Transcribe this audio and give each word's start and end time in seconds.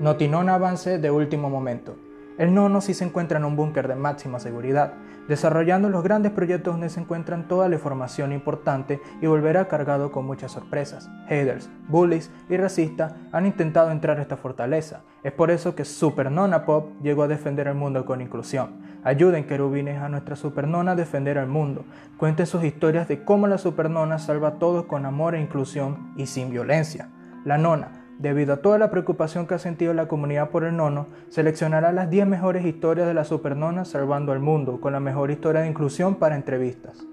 Notinona 0.00 0.54
avance 0.54 0.98
de 0.98 1.10
último 1.12 1.48
momento. 1.48 1.94
El 2.36 2.52
nono 2.52 2.80
sí 2.80 2.94
se 2.94 3.04
encuentra 3.04 3.38
en 3.38 3.44
un 3.44 3.54
búnker 3.54 3.86
de 3.86 3.94
máxima 3.94 4.40
seguridad, 4.40 4.94
desarrollando 5.28 5.88
los 5.88 6.02
grandes 6.02 6.32
proyectos 6.32 6.74
donde 6.74 6.88
se 6.88 6.98
encuentran 6.98 7.46
toda 7.46 7.68
la 7.68 7.76
información 7.76 8.32
importante 8.32 9.00
y 9.22 9.28
volverá 9.28 9.68
cargado 9.68 10.10
con 10.10 10.26
muchas 10.26 10.50
sorpresas. 10.50 11.08
Haters, 11.28 11.70
bullies 11.86 12.32
y 12.48 12.56
racistas 12.56 13.14
han 13.30 13.46
intentado 13.46 13.92
entrar 13.92 14.18
a 14.18 14.22
esta 14.22 14.36
fortaleza. 14.36 15.02
Es 15.22 15.30
por 15.30 15.52
eso 15.52 15.76
que 15.76 15.84
Super 15.84 16.28
Nona 16.28 16.64
Pop 16.64 16.90
llegó 17.00 17.22
a 17.22 17.28
defender 17.28 17.68
el 17.68 17.76
mundo 17.76 18.04
con 18.04 18.20
inclusión. 18.20 18.82
Ayuden 19.04 19.46
querubines 19.46 20.02
a 20.02 20.08
nuestra 20.08 20.34
Supernona 20.34 20.92
a 20.92 20.96
defender 20.96 21.38
al 21.38 21.46
mundo. 21.46 21.84
Cuenten 22.16 22.46
sus 22.46 22.64
historias 22.64 23.06
de 23.06 23.22
cómo 23.22 23.46
la 23.46 23.58
Supernona 23.58 24.18
salva 24.18 24.48
a 24.48 24.58
todos 24.58 24.86
con 24.86 25.06
amor 25.06 25.36
e 25.36 25.40
inclusión 25.40 26.12
y 26.16 26.26
sin 26.26 26.50
violencia. 26.50 27.10
La 27.44 27.58
nona, 27.58 28.03
Debido 28.18 28.54
a 28.54 28.56
toda 28.58 28.78
la 28.78 28.90
preocupación 28.90 29.46
que 29.46 29.54
ha 29.54 29.58
sentido 29.58 29.92
la 29.92 30.08
comunidad 30.08 30.50
por 30.50 30.64
el 30.64 30.76
nono, 30.76 31.08
seleccionará 31.28 31.92
las 31.92 32.10
10 32.10 32.26
mejores 32.26 32.64
historias 32.64 33.08
de 33.08 33.14
la 33.14 33.24
supernona 33.24 33.84
salvando 33.84 34.32
al 34.32 34.40
mundo, 34.40 34.80
con 34.80 34.92
la 34.92 35.00
mejor 35.00 35.30
historia 35.30 35.62
de 35.62 35.68
inclusión 35.68 36.14
para 36.14 36.36
entrevistas. 36.36 37.04